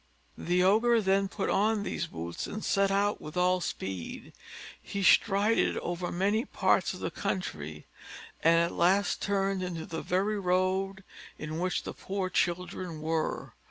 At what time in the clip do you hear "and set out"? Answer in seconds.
2.47-3.21